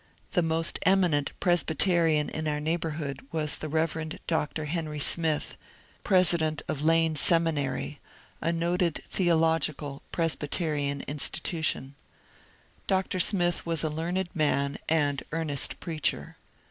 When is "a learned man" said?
13.83-14.79